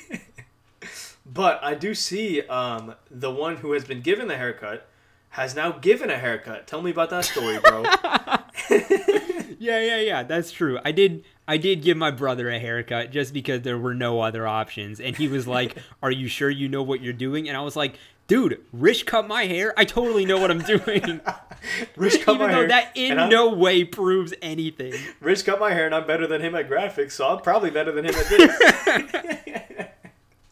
[1.26, 4.88] but I do see um, the one who has been given the haircut
[5.30, 6.66] has now given a haircut.
[6.66, 7.84] Tell me about that story, bro.
[9.58, 10.22] Yeah, yeah, yeah.
[10.22, 10.78] That's true.
[10.84, 14.46] I did I did give my brother a haircut just because there were no other
[14.46, 15.00] options.
[15.00, 17.48] And he was like, Are you sure you know what you're doing?
[17.48, 19.72] And I was like, Dude, Rich cut my hair.
[19.76, 21.20] I totally know what I'm doing.
[21.96, 24.92] Rich cut Even my though hair, that in no way proves anything.
[25.20, 27.90] Rich cut my hair, and I'm better than him at graphics, so I'm probably better
[27.90, 28.28] than him at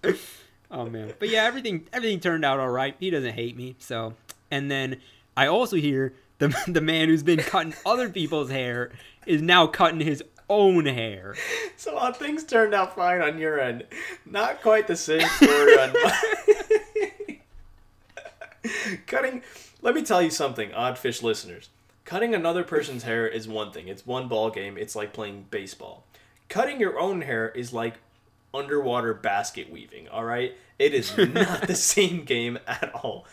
[0.03, 0.37] this.
[0.71, 1.13] Oh man.
[1.19, 2.97] But yeah, everything everything turned out all right.
[2.99, 3.77] He doesn't hate me.
[3.79, 4.15] So,
[4.51, 5.01] and then
[5.37, 8.93] I also hear the the man who's been cutting other people's hair
[9.27, 11.35] is now cutting his own hair.
[11.77, 13.85] so uh, things turned out fine on your end.
[14.25, 17.41] Not quite the same story on my.
[19.07, 19.43] Cutting.
[19.83, 21.69] Let me tell you something, Oddfish listeners.
[22.05, 23.89] Cutting another person's hair is one thing.
[23.89, 24.77] It's one ball game.
[24.79, 26.05] It's like playing baseball.
[26.49, 27.95] Cutting your own hair is like
[28.55, 30.09] underwater basket weaving.
[30.09, 33.27] All right, it is not the same game at all.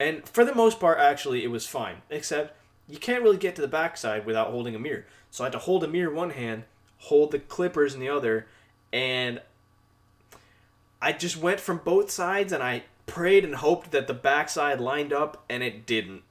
[0.00, 2.02] And for the most part, actually, it was fine.
[2.10, 2.56] Except
[2.88, 5.04] you can't really get to the backside without holding a mirror.
[5.30, 6.64] So I had to hold a mirror one hand,
[6.98, 8.46] hold the clippers in the other,
[8.92, 9.40] and
[11.00, 15.12] I just went from both sides and I prayed and hoped that the backside lined
[15.12, 16.22] up, and it didn't.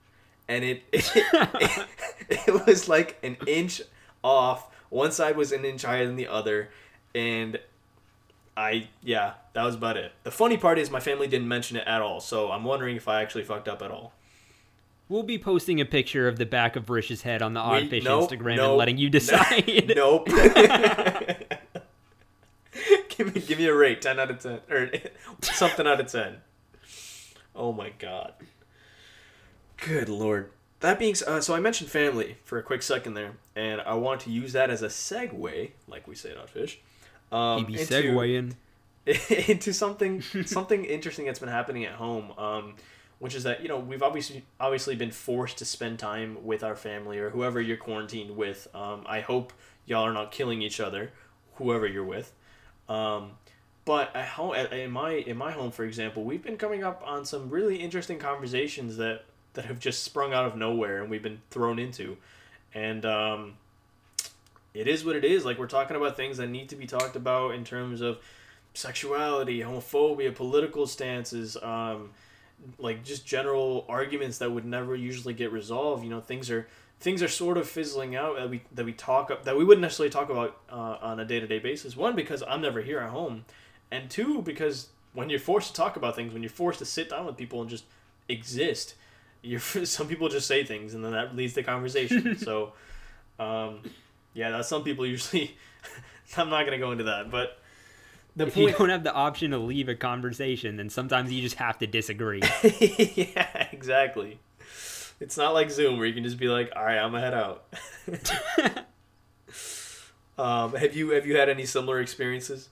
[0.48, 1.88] And it it, it,
[2.48, 3.82] it was like an inch
[4.24, 4.74] off.
[4.90, 6.70] One side was an inch higher than the other,
[7.14, 7.60] and
[8.58, 10.12] I yeah, that was about it.
[10.24, 13.08] The funny part is my family didn't mention it at all, so I'm wondering if
[13.08, 14.14] I actually fucked up at all.
[15.08, 18.04] We'll be posting a picture of the back of Rish's head on the We- Oddfish
[18.04, 19.86] nope, Instagram nope, and letting you decide.
[19.96, 20.28] Nope.
[23.10, 24.90] give me give me a rate, ten out of ten, or
[25.42, 26.38] something out of ten.
[27.56, 28.34] Oh my god.
[29.78, 30.52] Good lord.
[30.80, 34.22] That being uh, so, I mentioned family for a quick second there, and I want
[34.22, 36.78] to use that as a segue, like we say at Oddfish.
[37.32, 38.54] Um, He be into- segueing.
[39.48, 42.32] into something something interesting that's been happening at home.
[42.38, 42.76] Um,
[43.20, 46.76] which is that you know we've obviously obviously been forced to spend time with our
[46.76, 48.68] family or whoever you're quarantined with.
[48.76, 49.54] Um, I hope
[49.86, 51.12] y'all are not killing each other,
[51.56, 52.32] whoever you're with.
[52.88, 53.32] Um,
[53.86, 57.26] but at home, in my in my home, for example, we've been coming up on
[57.26, 61.42] some really interesting conversations that that have just sprung out of nowhere and we've been
[61.50, 62.18] thrown into,
[62.74, 63.54] and um,
[64.74, 65.46] it is what it is.
[65.46, 68.20] Like we're talking about things that need to be talked about in terms of
[68.74, 72.12] sexuality, homophobia, political stances, um,
[72.78, 76.04] like just general arguments that would never usually get resolved.
[76.04, 76.68] You know, things are
[77.00, 80.12] things are sort of fizzling out that we that we talk that we wouldn't necessarily
[80.12, 81.96] talk about uh, on a day to day basis.
[81.96, 83.46] One because I'm never here at home,
[83.92, 87.10] and two because when you're forced to talk about things, when you're forced to sit
[87.10, 87.86] down with people and just
[88.30, 88.96] exist,
[89.42, 92.38] you're some people just say things and then that leads to conversation.
[92.40, 92.74] so,
[93.40, 93.80] um,
[94.38, 95.58] yeah, that's some people usually.
[96.38, 97.60] I'm not gonna go into that, but
[98.36, 98.70] the if point...
[98.70, 101.88] you don't have the option to leave a conversation, then sometimes you just have to
[101.88, 102.42] disagree.
[102.80, 104.40] yeah, exactly.
[105.20, 107.34] It's not like Zoom where you can just be like, "All right, I'm gonna head
[107.34, 107.66] out."
[110.38, 112.70] um, have you have you had any similar experiences?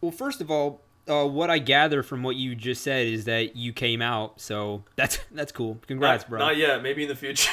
[0.00, 3.56] Well, first of all, uh, what I gather from what you just said is that
[3.56, 5.80] you came out, so that's that's cool.
[5.88, 6.38] Congrats, not, bro.
[6.38, 6.84] Not yet.
[6.84, 7.50] Maybe in the future.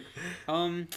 [0.48, 0.88] um,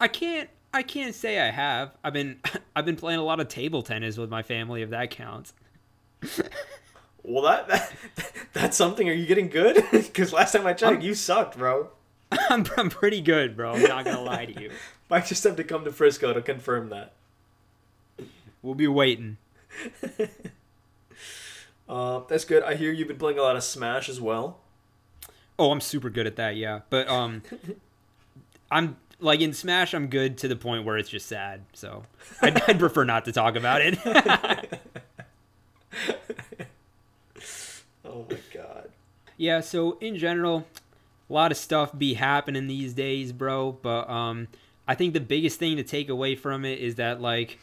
[0.00, 1.96] I can't I can't say I have.
[2.02, 2.40] I've been
[2.76, 5.52] I've been playing a lot of table tennis with my family, if that counts.
[7.22, 7.68] well, that,
[8.16, 9.08] that that's something.
[9.08, 9.84] Are you getting good?
[9.90, 11.90] Because last time I checked, I'm, you sucked, bro.
[12.32, 13.72] I'm I'm pretty good, bro.
[13.72, 14.70] I'm not gonna lie to you.
[15.10, 17.12] Might just have to come to Frisco to confirm that.
[18.62, 19.36] We'll be waiting.
[21.88, 22.62] uh, that's good.
[22.62, 24.60] I hear you've been playing a lot of Smash as well.
[25.58, 26.56] Oh, I'm super good at that.
[26.56, 27.42] Yeah, but um,
[28.72, 31.60] I'm like in Smash, I'm good to the point where it's just sad.
[31.74, 32.04] So
[32.42, 33.98] I'd, I'd prefer not to talk about it.
[38.04, 38.90] oh my god.
[39.36, 39.60] Yeah.
[39.60, 40.66] So in general,
[41.28, 43.72] a lot of stuff be happening these days, bro.
[43.72, 44.48] But um,
[44.88, 47.58] I think the biggest thing to take away from it is that like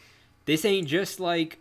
[0.45, 1.59] this ain't just like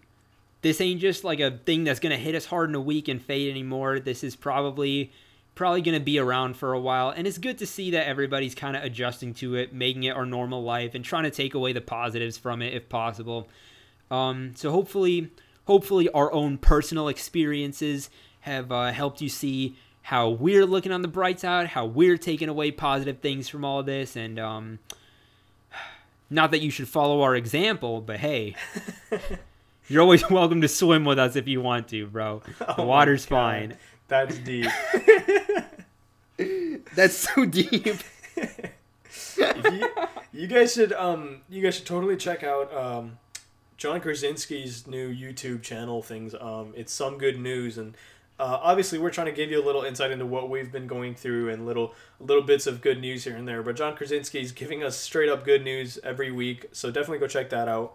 [0.60, 3.22] this ain't just like a thing that's gonna hit us hard in a week and
[3.22, 3.98] fade anymore.
[3.98, 5.10] This is probably
[5.58, 7.10] probably going to be around for a while.
[7.10, 10.24] And it's good to see that everybody's kind of adjusting to it, making it our
[10.24, 13.48] normal life, and trying to take away the positives from it if possible.
[14.08, 15.32] Um, so hopefully,
[15.66, 18.08] hopefully, our own personal experiences
[18.42, 22.48] have uh, helped you see how we're looking on the bright side, how we're taking
[22.48, 24.78] away positive things from all this, and um,
[26.30, 28.54] not that you should follow our example, but hey.
[29.88, 32.42] You're always welcome to swim with us if you want to, bro.
[32.58, 33.76] The oh water's fine.
[34.08, 34.70] That's deep.
[36.94, 37.98] That's so deep.
[39.36, 39.88] you,
[40.32, 43.18] you, guys should um you guys should totally check out um
[43.76, 46.34] John Krasinski's new YouTube channel things.
[46.34, 47.94] Um it's some good news and
[48.40, 51.14] uh, obviously we're trying to give you a little insight into what we've been going
[51.14, 53.62] through and little little bits of good news here and there.
[53.62, 57.50] But John Krasinski's giving us straight up good news every week, so definitely go check
[57.50, 57.94] that out.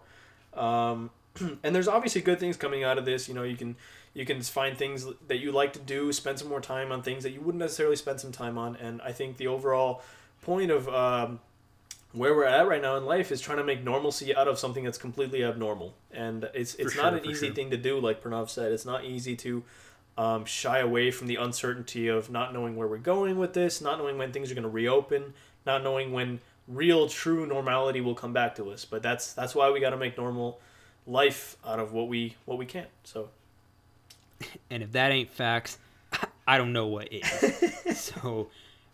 [0.52, 1.10] Um,
[1.62, 3.26] and there's obviously good things coming out of this.
[3.26, 3.76] You know, you can
[4.14, 7.24] you can find things that you like to do, spend some more time on things
[7.24, 8.76] that you wouldn't necessarily spend some time on.
[8.76, 10.02] And I think the overall
[10.42, 11.40] point of um,
[12.12, 14.84] where we're at right now in life is trying to make normalcy out of something
[14.84, 15.94] that's completely abnormal.
[16.12, 17.54] And it's it's for not sure, an easy sure.
[17.54, 18.70] thing to do, like Pranav said.
[18.70, 19.64] It's not easy to
[20.16, 23.98] um, shy away from the uncertainty of not knowing where we're going with this, not
[23.98, 25.34] knowing when things are going to reopen,
[25.66, 28.84] not knowing when real true normality will come back to us.
[28.84, 30.60] But that's that's why we got to make normal
[31.04, 32.86] life out of what we what we can.
[33.02, 33.30] So
[34.70, 35.78] and if that ain't facts,
[36.46, 37.98] I don't know what is.
[37.98, 38.48] so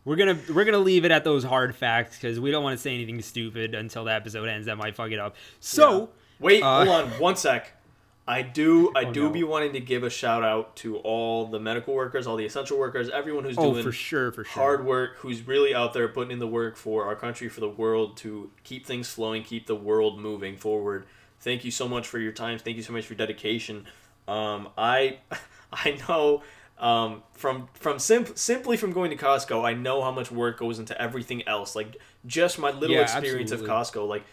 [0.04, 2.82] we're gonna we're gonna leave it at those hard facts because we don't want to
[2.82, 4.66] say anything stupid until the episode ends.
[4.66, 5.36] That might fuck it up.
[5.60, 6.06] So yeah.
[6.40, 7.72] wait, uh, hold on one sec.
[8.26, 9.30] I do I oh, do no.
[9.30, 12.78] be wanting to give a shout out to all the medical workers, all the essential
[12.78, 14.62] workers, everyone who's oh, doing for sure, for sure.
[14.62, 17.68] hard work, who's really out there putting in the work for our country, for the
[17.68, 21.06] world to keep things flowing, keep the world moving forward.
[21.40, 22.58] Thank you so much for your time.
[22.58, 23.86] Thank you so much for your dedication.
[24.30, 25.18] Um, I
[25.72, 26.42] I know
[26.78, 30.78] um, from from sim- simply from going to Costco, I know how much work goes
[30.78, 31.76] into everything else.
[31.76, 33.76] Like just my little yeah, experience absolutely.
[33.76, 34.24] of Costco, like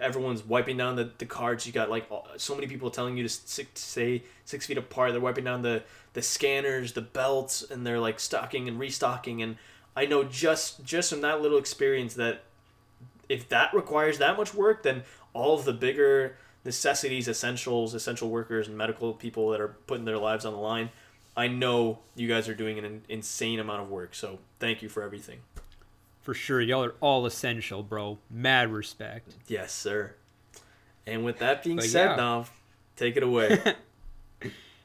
[0.00, 1.66] everyone's wiping down the, the carts.
[1.66, 5.12] You got like so many people telling you to six, stay six feet apart.
[5.12, 5.82] They're wiping down the
[6.14, 9.42] the scanners, the belts, and they're like stocking and restocking.
[9.42, 9.56] And
[9.94, 12.42] I know just just from that little experience that
[13.28, 18.68] if that requires that much work, then all of the bigger necessities, essentials, essential workers,
[18.68, 20.90] and medical people that are putting their lives on the line.
[21.36, 25.02] I know you guys are doing an insane amount of work, so thank you for
[25.02, 25.40] everything.
[26.20, 28.18] For sure, y'all are all essential, bro.
[28.30, 29.34] Mad respect.
[29.48, 30.14] Yes, sir.
[31.06, 32.44] And with that being but said, yeah.
[32.96, 33.58] Take it away.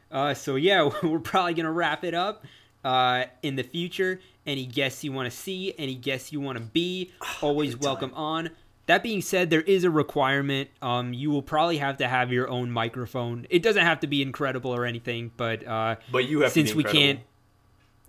[0.09, 2.45] Uh, so yeah, we're probably gonna wrap it up.
[2.83, 6.63] Uh, in the future, any guests you want to see, any guests you want to
[6.63, 7.11] be,
[7.41, 8.49] always welcome on.
[8.87, 10.69] That being said, there is a requirement.
[10.81, 13.45] Um, you will probably have to have your own microphone.
[13.49, 16.77] It doesn't have to be incredible or anything, but uh, But you have since to
[16.77, 17.19] we can't,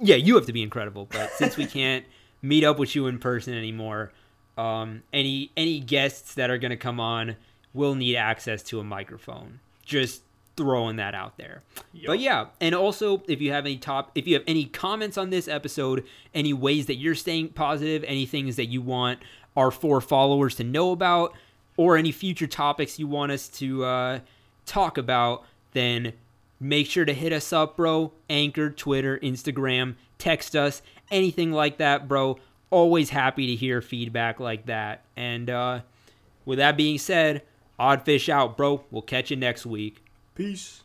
[0.01, 1.07] yeah, you have to be incredible.
[1.11, 2.05] But since we can't
[2.43, 4.12] meet up with you in person anymore,
[4.57, 7.37] um, any any guests that are gonna come on
[7.74, 9.59] will need access to a microphone.
[9.85, 10.22] Just
[10.57, 11.62] throwing that out there.
[12.07, 15.31] But yeah, and also if you have any top, if you have any comments on
[15.31, 16.05] this episode,
[16.35, 19.20] any ways that you're staying positive, any things that you want
[19.59, 21.34] our four followers to know about,
[21.76, 24.20] or any future topics you want us to uh,
[24.66, 26.12] talk about, then
[26.61, 28.12] make sure to hit us up, bro.
[28.30, 30.80] Anchor, Twitter, Instagram, text us,
[31.11, 32.38] anything like that, bro.
[32.70, 35.02] Always happy to hear feedback like that.
[35.16, 35.80] And uh,
[36.44, 37.42] with that being said,
[37.80, 38.84] Oddfish out, bro.
[38.90, 40.04] We'll catch you next week.
[40.34, 40.82] Peace.